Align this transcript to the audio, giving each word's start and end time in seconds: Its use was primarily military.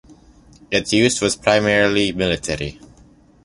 Its 0.71 0.93
use 0.93 1.21
was 1.21 1.35
primarily 1.35 2.11
military. 2.11 2.79